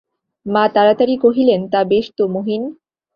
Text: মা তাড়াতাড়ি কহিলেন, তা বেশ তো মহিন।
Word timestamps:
মা 0.45 0.63
তাড়াতাড়ি 0.67 1.15
কহিলেন, 1.17 1.61
তা 1.69 1.79
বেশ 1.83 2.05
তো 2.17 2.23
মহিন। 2.27 2.61